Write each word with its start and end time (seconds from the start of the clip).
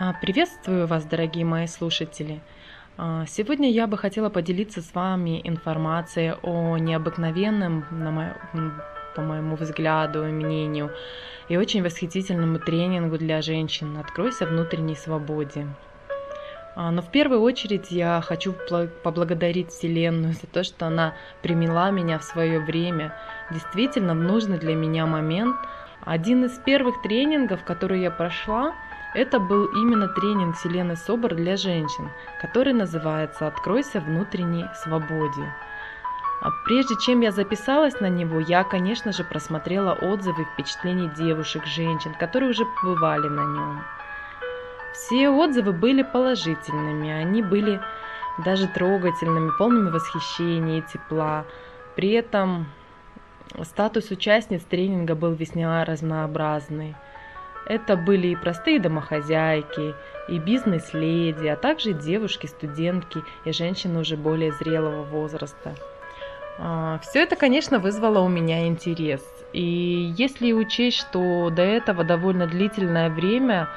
А, 0.00 0.12
Приветствую 0.12 0.86
вас, 0.86 1.04
дорогие 1.06 1.44
мои 1.44 1.66
слушатели. 1.66 2.40
А, 2.96 3.26
Сегодня 3.26 3.68
я 3.68 3.88
бы 3.88 3.98
хотела 3.98 4.28
поделиться 4.30 4.80
с 4.80 4.94
вами 4.94 5.40
информацией 5.42 6.34
о 6.40 6.76
необыкновенном, 6.78 7.84
на 7.90 8.10
мо- 8.12 8.36
по 9.16 9.22
моему 9.22 9.56
взгляду 9.56 10.24
и 10.24 10.30
мнению, 10.30 10.92
и 11.48 11.56
очень 11.56 11.82
восхитительному 11.82 12.60
тренингу 12.60 13.18
для 13.18 13.42
женщин 13.42 13.96
«Откройся 13.98 14.46
внутренней 14.46 14.94
свободе». 14.94 15.66
А, 16.76 16.92
Но 16.92 17.02
в 17.02 17.10
первую 17.10 17.40
очередь 17.40 17.90
я 17.90 18.20
хочу 18.20 18.54
поблагодарить 19.02 19.70
Вселенную 19.70 20.34
за 20.34 20.46
то, 20.46 20.62
что 20.62 20.86
она 20.86 21.14
примела 21.42 21.90
меня 21.90 22.20
в 22.20 22.22
свое 22.22 22.60
время, 22.60 23.16
действительно 23.50 24.14
в 24.14 24.18
нужный 24.18 24.58
для 24.58 24.76
меня 24.76 25.06
момент. 25.06 25.56
Один 26.04 26.44
из 26.44 26.56
первых 26.60 27.02
тренингов, 27.02 27.64
который 27.64 28.00
я 28.00 28.12
прошла, 28.12 28.74
это 29.14 29.40
был 29.40 29.66
именно 29.66 30.08
тренинг 30.08 30.56
Вселенной 30.56 30.96
Собор 30.96 31.34
для 31.34 31.56
женщин, 31.56 32.10
который 32.40 32.72
называется 32.72 33.46
«Откройся 33.46 34.00
внутренней 34.00 34.66
свободе». 34.82 35.52
А 36.40 36.50
Прежде 36.64 36.94
чем 36.96 37.20
я 37.20 37.32
записалась 37.32 37.98
на 38.00 38.08
него, 38.08 38.38
я, 38.38 38.62
конечно 38.62 39.12
же, 39.12 39.24
просмотрела 39.24 39.92
отзывы 39.92 40.42
и 40.42 40.44
впечатления 40.44 41.12
девушек, 41.16 41.66
женщин, 41.66 42.14
которые 42.14 42.50
уже 42.50 42.64
побывали 42.64 43.26
на 43.26 43.40
нем. 43.40 43.84
Все 44.92 45.30
отзывы 45.30 45.72
были 45.72 46.02
положительными, 46.02 47.10
они 47.10 47.42
были 47.42 47.80
даже 48.44 48.68
трогательными, 48.68 49.50
полными 49.58 49.90
восхищения 49.90 50.78
и 50.78 50.82
тепла. 50.82 51.44
При 51.96 52.12
этом 52.12 52.66
статус 53.62 54.10
участниц 54.10 54.62
тренинга 54.62 55.16
был 55.16 55.32
весьма 55.32 55.84
разнообразный. 55.84 56.94
Это 57.68 57.96
были 57.96 58.28
и 58.28 58.36
простые 58.36 58.80
домохозяйки, 58.80 59.94
и 60.28 60.38
бизнес-леди, 60.38 61.46
а 61.46 61.56
также 61.56 61.92
девушки, 61.92 62.46
студентки 62.46 63.22
и 63.44 63.52
женщины 63.52 64.00
уже 64.00 64.16
более 64.16 64.52
зрелого 64.52 65.02
возраста. 65.02 65.74
Все 67.02 67.22
это, 67.22 67.36
конечно, 67.36 67.78
вызвало 67.78 68.18
у 68.20 68.28
меня 68.28 68.66
интерес. 68.66 69.22
И 69.52 70.12
если 70.16 70.52
учесть, 70.52 70.98
что 70.98 71.50
до 71.50 71.62
этого 71.62 72.04
довольно 72.04 72.46
длительное 72.46 73.10
время 73.10 73.68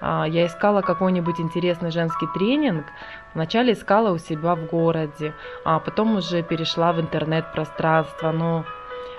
а, 0.00 0.26
я 0.28 0.46
искала 0.46 0.82
какой-нибудь 0.82 1.40
интересный 1.40 1.90
женский 1.90 2.26
тренинг, 2.34 2.84
вначале 3.32 3.72
искала 3.72 4.10
у 4.10 4.18
себя 4.18 4.54
в 4.54 4.66
городе, 4.66 5.32
а 5.64 5.78
потом 5.78 6.16
уже 6.16 6.42
перешла 6.42 6.92
в 6.92 7.00
интернет-пространство, 7.00 8.32
но 8.32 8.64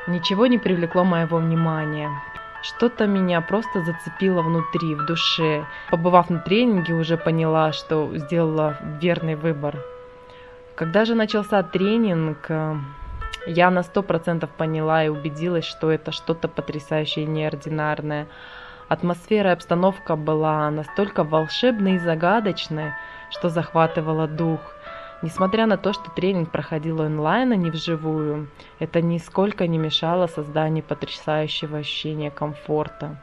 ничего 0.07 0.45
не 0.45 0.59
привлекло 0.59 1.03
моего 1.03 1.37
внимания. 1.37 2.11
Что-то 2.65 3.05
меня 3.05 3.41
просто 3.41 3.83
зацепило 3.83 4.41
внутри, 4.41 4.95
в 4.95 5.05
душе. 5.05 5.67
Побывав 5.91 6.31
на 6.31 6.39
тренинге, 6.39 6.95
уже 6.95 7.15
поняла, 7.15 7.71
что 7.73 8.17
сделала 8.17 8.77
верный 8.99 9.35
выбор. 9.35 9.77
Когда 10.73 11.05
же 11.05 11.13
начался 11.13 11.61
тренинг, 11.61 12.49
э, 12.49 12.75
я 13.45 13.69
на 13.69 13.83
сто 13.83 14.01
процентов 14.01 14.49
поняла 14.49 15.03
и 15.03 15.09
убедилась, 15.09 15.65
что 15.65 15.91
это 15.91 16.11
что-то 16.11 16.47
потрясающее 16.47 17.25
и 17.25 17.27
неординарное. 17.27 18.25
Атмосфера 18.87 19.51
и 19.51 19.53
обстановка 19.53 20.15
была 20.15 20.71
настолько 20.71 21.23
волшебной 21.23 21.97
и 21.97 21.99
загадочной, 21.99 22.93
что 23.29 23.49
захватывала 23.49 24.27
дух. 24.27 24.59
Несмотря 25.21 25.65
на 25.65 25.77
то, 25.77 25.93
что 25.93 26.11
тренинг 26.11 26.51
проходил 26.51 27.01
онлайн, 27.01 27.51
а 27.51 27.55
не 27.55 27.71
вживую, 27.71 28.47
это 28.79 29.01
нисколько 29.01 29.65
не 29.65 29.77
мешало 29.77 30.27
созданию 30.27 30.83
потрясающего 30.83 31.79
ощущения 31.79 32.29
комфорта. 32.29 33.17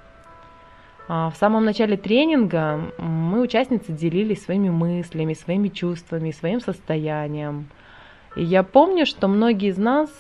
А, 1.09 1.31
В 1.31 1.37
самом 1.37 1.65
начале 1.65 1.97
тренинга 1.97 2.81
мы, 2.99 3.41
участницы, 3.41 3.93
делились 3.93 4.45
своими 4.45 4.71
мыслями, 4.71 5.35
своими 5.35 5.69
чувствами, 5.69 6.31
своим 6.31 6.61
состоянием. 6.61 7.67
И 8.37 8.43
я 8.43 8.63
помню, 8.63 9.05
что 9.05 9.29
многие 9.29 9.69
из 9.69 9.77
нас, 9.77 10.11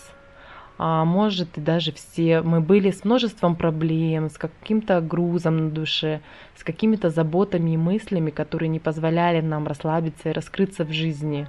а 0.78 1.04
может 1.04 1.56
и 1.56 1.60
даже 1.60 1.92
все, 1.92 2.42
мы 2.42 2.60
были 2.60 2.90
с 2.90 3.04
множеством 3.04 3.56
проблем, 3.56 4.28
с 4.28 4.36
каким-то 4.36 5.00
грузом 5.00 5.56
на 5.56 5.70
душе, 5.70 6.20
с 6.56 6.64
какими-то 6.64 7.08
заботами 7.08 7.70
и 7.70 7.76
мыслями, 7.76 8.30
которые 8.30 8.68
не 8.68 8.78
позволяли 8.78 9.40
нам 9.40 9.66
расслабиться 9.66 10.28
и 10.28 10.32
раскрыться 10.32 10.84
в 10.84 10.92
жизни. 10.92 11.48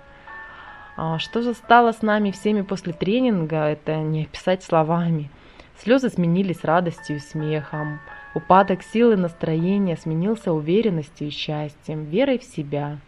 А 0.95 1.17
Что 1.17 1.41
же 1.41 1.53
стало 1.53 1.91
с 1.91 2.01
нами 2.01 2.31
всеми 2.31 2.61
после 2.61 2.93
тренинга, 2.93 3.65
это 3.65 3.97
не 3.97 4.23
описать 4.23 4.63
словами. 4.63 5.29
Слезы 5.77 6.09
сменились 6.09 6.63
радостью 6.63 7.17
и 7.17 7.19
смехом. 7.19 7.99
Упадок 8.35 8.83
силы 8.83 9.17
настроения 9.17 9.97
сменился 9.97 10.53
уверенностью 10.53 11.27
и 11.27 11.31
счастьем, 11.31 12.05
верой 12.05 12.37
в 12.37 12.43
себя. 12.43 12.99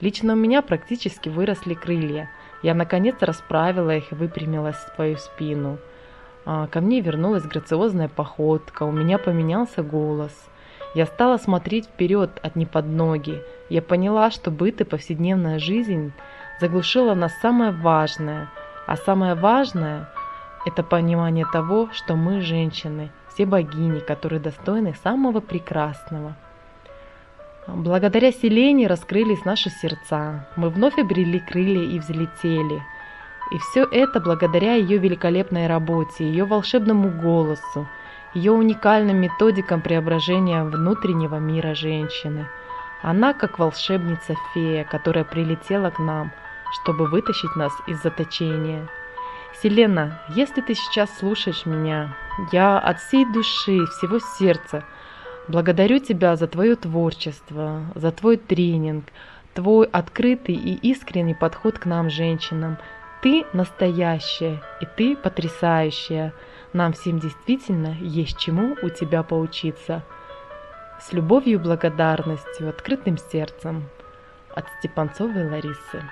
Лично 0.00 0.32
у 0.32 0.36
меня 0.36 0.62
практически 0.62 1.28
выросли 1.28 1.74
крылья. 1.74 2.30
Я 2.62 2.74
наконец 2.74 3.16
расправила 3.20 3.94
их 3.94 4.12
и 4.12 4.14
выпрямилась 4.14 4.76
в 4.76 4.94
свою 4.94 5.16
спину. 5.16 5.78
А, 6.46 6.66
Ко 6.66 6.80
мне 6.80 7.00
вернулась 7.00 7.44
грациозная 7.44 8.08
походка, 8.08 8.84
у 8.84 8.92
меня 8.92 9.18
поменялся 9.18 9.82
голос. 9.82 10.32
Я 10.94 11.04
стала 11.04 11.36
смотреть 11.36 11.86
вперед, 11.86 12.30
от 12.42 12.56
не 12.56 12.64
под 12.64 12.86
ноги. 12.86 13.42
Я 13.68 13.82
поняла, 13.82 14.30
что 14.30 14.50
быт 14.50 14.80
и 14.80 14.84
повседневная 14.84 15.58
жизнь 15.58 16.12
заглушила 16.60 17.14
нас 17.14 17.32
самое 17.40 17.70
важное. 17.70 18.48
А 18.86 18.96
самое 18.96 19.34
важное– 19.34 20.08
это 20.66 20.82
понимание 20.82 21.46
того, 21.52 21.90
что 21.92 22.16
мы 22.16 22.40
женщины, 22.40 23.10
все 23.28 23.46
богини, 23.46 24.00
которые 24.00 24.40
достойны 24.40 24.94
самого 25.02 25.40
прекрасного. 25.40 26.34
Благодаря 27.66 28.32
Селене 28.32 28.86
раскрылись 28.86 29.44
наши 29.44 29.68
сердца. 29.68 30.46
Мы 30.56 30.70
вновь 30.70 30.98
обрели 30.98 31.38
крылья 31.38 31.84
и 31.84 31.98
взлетели. 31.98 32.82
И 33.50 33.58
все 33.58 33.84
это 33.84 34.20
благодаря 34.20 34.74
ее 34.74 34.96
великолепной 34.98 35.66
работе, 35.66 36.24
ее 36.24 36.44
волшебному 36.44 37.10
голосу, 37.10 37.86
ее 38.34 38.52
уникальным 38.52 39.18
методикам 39.18 39.82
преображения 39.82 40.64
внутреннего 40.64 41.36
мира 41.36 41.74
женщины. 41.74 42.46
Она 43.02 43.32
как 43.34 43.58
волшебница-фея, 43.58 44.84
которая 44.84 45.24
прилетела 45.24 45.90
к 45.90 45.98
нам, 45.98 46.32
чтобы 46.72 47.06
вытащить 47.06 47.54
нас 47.56 47.72
из 47.86 48.02
заточения. 48.02 48.88
Селена, 49.62 50.20
если 50.28 50.60
ты 50.60 50.74
сейчас 50.74 51.08
слушаешь 51.18 51.66
меня, 51.66 52.16
я 52.52 52.78
от 52.78 53.00
всей 53.00 53.24
души, 53.24 53.86
всего 53.86 54.18
сердца 54.38 54.84
благодарю 55.48 55.98
тебя 55.98 56.36
за 56.36 56.46
твое 56.46 56.76
творчество, 56.76 57.82
за 57.94 58.12
твой 58.12 58.36
тренинг, 58.36 59.06
твой 59.54 59.86
открытый 59.86 60.54
и 60.54 60.74
искренний 60.74 61.34
подход 61.34 61.78
к 61.78 61.86
нам, 61.86 62.10
женщинам. 62.10 62.78
Ты 63.22 63.44
настоящая, 63.52 64.62
и 64.80 64.86
ты 64.96 65.16
потрясающая. 65.16 66.32
Нам 66.72 66.92
всем 66.92 67.18
действительно 67.18 67.96
есть 68.00 68.38
чему 68.38 68.76
у 68.82 68.90
тебя 68.90 69.22
поучиться. 69.22 70.04
С 71.00 71.12
любовью 71.12 71.54
и 71.54 71.62
благодарностью, 71.62 72.68
открытым 72.68 73.18
сердцем. 73.18 73.88
От 74.54 74.66
Степанцовой 74.78 75.48
Ларисы. 75.50 76.02